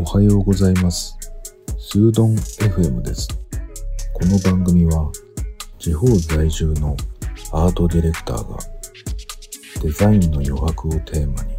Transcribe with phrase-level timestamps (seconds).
[0.00, 1.14] おはようございます。
[1.78, 3.28] スードン FM です。
[4.14, 5.12] この番組は
[5.78, 6.96] 地方在住の
[7.52, 8.56] アートディレクターが
[9.82, 11.54] デザインの余白をテーマに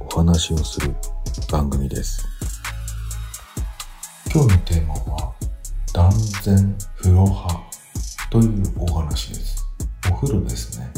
[0.00, 0.94] お話をする
[1.50, 2.26] 番組です。
[4.32, 5.34] 今日のテーマは
[5.92, 6.10] 断
[6.42, 7.60] 然風呂派
[8.30, 9.66] というお話です。
[10.10, 10.91] お風呂ですね。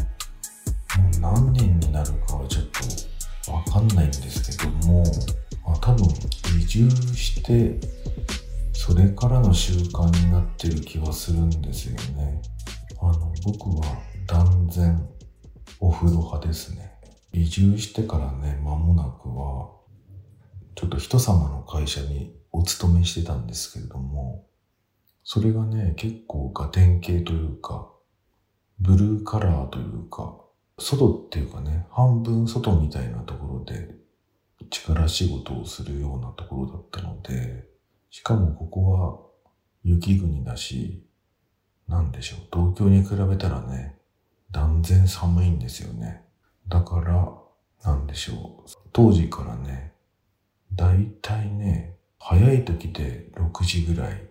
[6.75, 7.79] 住して
[8.73, 12.43] それからの習慣になってる気はするんですよね。
[13.01, 13.85] あの僕は
[14.27, 15.09] 断然
[15.79, 16.93] お風呂派ですね。
[17.33, 19.71] 移住してからね、間もなくは
[20.75, 24.47] ちょっと人様の会社にお勤めしてたんですけれども、
[25.23, 27.89] それがね、結構ガテン系というか、
[28.81, 30.41] ブルーカラーというか、
[30.79, 34.04] 外っていうかね、半分外みたいなところで
[34.75, 37.69] 力仕事をするようなところだったので、
[38.11, 39.19] しかもここは
[39.85, 41.07] 雪国だし、
[41.87, 43.97] なんでしょう、東京に比べたらね、
[44.51, 46.25] 断然寒いんですよね。
[46.69, 47.33] だから、
[47.85, 49.93] なんでしょう、当時からね、
[50.73, 54.29] だいたいね、早い時で6時ぐらい、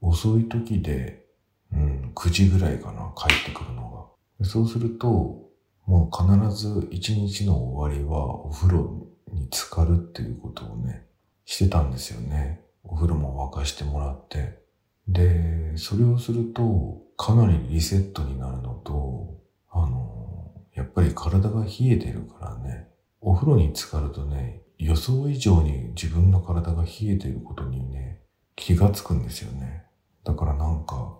[0.00, 1.24] 遅い時で、
[1.72, 4.44] うん、9時ぐらいかな、帰ってくるのが。
[4.44, 5.48] そうすると、
[5.86, 9.08] もう必ず一日の終わりはお風呂
[9.50, 11.06] 浸かるっていうことをね、
[11.44, 12.64] してたんですよね。
[12.84, 14.58] お風呂も沸かしてもらって。
[15.06, 22.88] で、それをすると、かなりリセットになるのと、あの、やっぱり体が冷えてるからね、
[23.20, 28.20] お風呂に浸かるとね、予想以上に自分の体が冷えてることにね、
[28.54, 29.84] 気がつくんですよね。
[30.24, 31.18] だからなんか、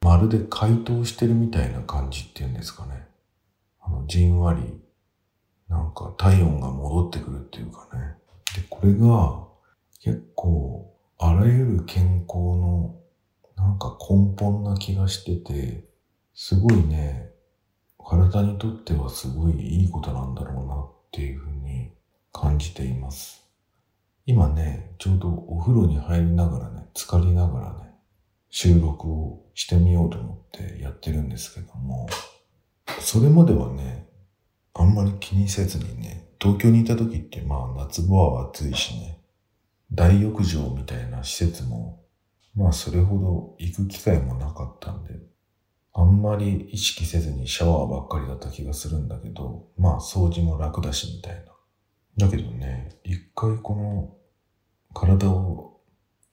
[0.00, 3.06] まるで解凍してるみたいな感じっていうんですかね。
[3.80, 4.80] あの、じんわり、
[5.68, 8.14] なんか体温が戻ってくるっていうかね。
[8.54, 9.44] で、これが
[10.00, 12.96] 結構あらゆる健康の
[13.56, 15.84] なんか根本な気がしてて、
[16.34, 17.30] すごいね、
[17.98, 21.90] 体にとってはすごいいいことなんだろうなっていうふうに
[22.32, 23.42] 感じています。
[24.26, 27.94] 今ね、ちょうどお風呂に入りながらね、浸かりながらね、
[28.50, 32.08] 収録をしてみようと思ってやってるんですけども、
[33.00, 34.05] それまではね、
[34.78, 39.20] あんまり気にせずにね、東京にいた時ってまあ夏場は暑いしね、
[39.90, 42.02] 大浴場みたいな施設も、
[42.54, 45.14] まあそれほど行く機会もなかったんで、
[45.94, 52.26] あんまり意識せずにシャワーばっかりだった気がするんだけど、まあ掃除も楽だしみたいな。
[52.26, 54.14] だけどね、一回この
[54.92, 55.80] 体を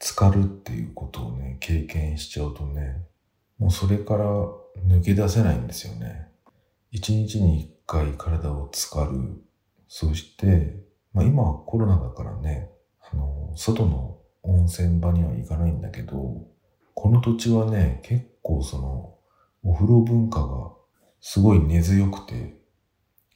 [0.01, 3.05] 浸かるっていうことをね、経験しちゃうとね、
[3.57, 4.25] もうそれから
[4.85, 6.27] 抜け出せないんですよね。
[6.91, 9.43] 一日に一回体を浸かる。
[9.87, 10.75] そして、
[11.13, 12.71] まあ今はコロナだからね、
[13.11, 16.47] あの、外の温泉場には行かないんだけど、
[16.95, 19.15] この土地はね、結構その、
[19.61, 20.71] お風呂文化が
[21.21, 22.57] すごい根強くて、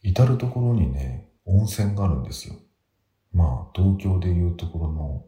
[0.01, 2.55] 至るところにね、温泉があるんですよ。
[3.33, 5.25] まあ、東京でいうところの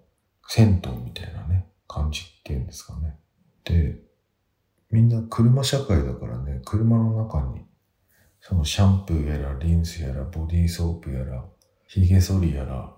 [0.48, 3.16] 銭湯みたいなね、感じっていうんですかね。
[3.64, 4.00] で、
[4.90, 7.69] みんな車社会だからね、車の中に、
[8.42, 11.46] そのシャンプーやら、リンスやら、ボディーソープやら、
[11.88, 12.96] 髭剃りやら、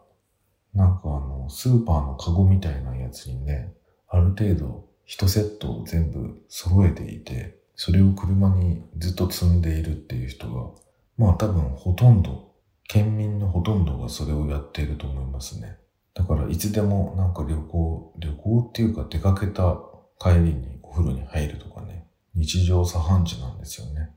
[0.74, 3.74] なんかあの、スーパーのカゴみたいなやつにね、
[4.08, 10.72] ある程度、一セットを全部揃えていて、それを車にずっと積んでいるっていう人が、
[11.18, 12.54] まあ多分ほとんど、
[12.88, 15.78] 県民のほとんどがそれをやっていると思いますね。
[16.14, 19.78] だからいつでもなんか旅行、旅行っていうか出かけた
[20.20, 24.12] 帰りにお風呂に入るとかね、日常茶飯事なんですよね。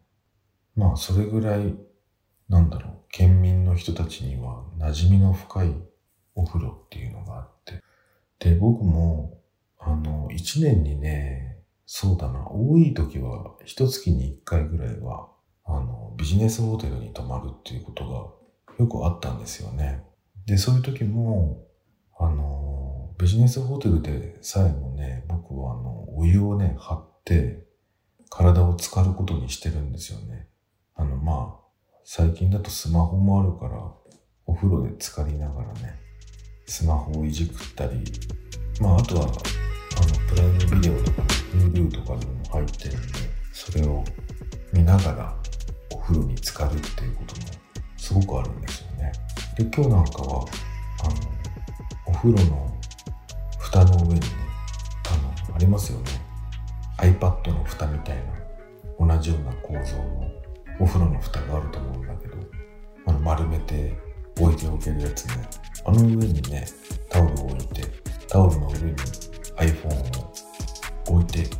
[0.76, 1.74] まあそれぐらい、
[2.48, 5.74] なんだろう、県民の人たちには馴染みの深い
[6.34, 7.82] お風呂っていうのがあって。
[8.38, 9.40] で、僕も、
[9.78, 15.28] あの、一年にね、そうだな、多い時は一月に一回ぐらいは、
[15.64, 20.02] あの、ビジネスホテルに泊まるっていうことがよくあったんですよね。
[20.46, 21.64] で、そういう時も、
[22.18, 27.64] あの、ビジネスホテルでさえもね、僕はあの、お湯をね、張って、
[28.28, 30.48] 体を浸かることにしてるんですよね。
[31.24, 31.64] まあ、
[32.04, 33.82] 最近だとスマホもあるから、
[34.44, 35.94] お風呂で浸かりながらね、
[36.66, 38.04] スマホをいじくったり、
[38.78, 39.32] まあ、あとは、あの、
[40.28, 41.22] プライムビデオとか、
[41.54, 43.08] Hulu とかにも入ってるんで、
[43.54, 44.04] それを
[44.74, 45.36] 見ながら
[45.94, 47.46] お風呂に浸かるっていうことも
[47.96, 49.12] すごくあるんですよね。
[49.56, 50.44] で、今日なんかは、
[51.04, 51.14] あの、
[52.04, 52.78] お風呂の
[53.58, 54.26] 蓋の上にね、
[55.48, 56.04] あの、ありますよね。
[56.98, 58.16] iPad の蓋みたい
[58.98, 60.43] な、同じような構造の
[60.80, 62.36] お風呂の蓋があると思うんだけど、
[63.06, 63.96] あの丸めて
[64.40, 65.48] 置いておけるやつね。
[65.84, 66.66] あの上にね、
[67.08, 67.82] タオルを置いて、
[68.28, 68.96] タオルの上に
[69.56, 70.32] iPhone を
[71.16, 71.50] 置いて、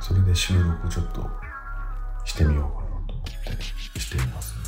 [0.00, 1.26] それで収録ちょっと
[2.24, 3.24] してみようかなと思っ
[3.94, 4.60] てしていますね。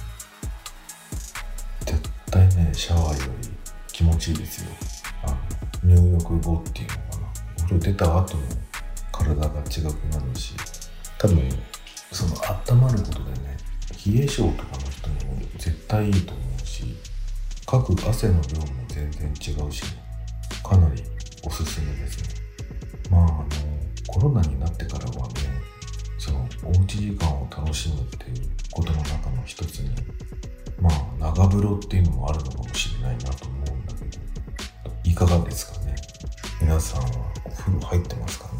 [1.87, 3.49] 絶対ね、シャワーより
[3.93, 4.71] 気持ちいいですよ。
[5.25, 5.31] あ
[5.87, 7.29] の入浴後っていうのかな。
[7.59, 8.43] お風呂出た後の
[9.13, 10.55] 体が違くなるし、
[11.19, 11.49] 多分、
[12.13, 12.35] その
[12.71, 13.57] 温まることでね、
[14.11, 16.97] 冷え性とかの人にも絶対いいと思うし、
[17.67, 19.89] かく汗の量も全然違うし、ね
[20.65, 21.03] かなり
[21.45, 22.29] おすすめですね。
[23.11, 23.47] まあ、あの、
[24.07, 25.35] コロナになってからはね、
[26.19, 29.91] その、おうち時間を楽しむっていうことの中の一つに、
[30.81, 34.19] まあ、長風呂っていうのもあるのかもしれないなと思うんだけど、
[35.05, 35.95] いかがですかね？
[36.61, 37.09] 皆さんは
[37.45, 38.53] お風呂入ってますかね？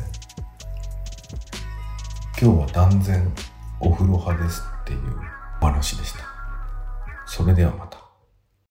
[2.41, 3.33] 今日は断然
[3.81, 4.99] お風呂派ですっていう
[5.61, 6.21] 話でした。
[7.27, 7.88] それではまた。